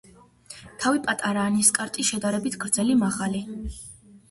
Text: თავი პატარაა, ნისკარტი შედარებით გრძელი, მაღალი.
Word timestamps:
თავი 0.83 1.01
პატარაა, 1.07 1.51
ნისკარტი 1.59 2.07
შედარებით 2.09 2.59
გრძელი, 2.67 2.99
მაღალი. 3.05 3.47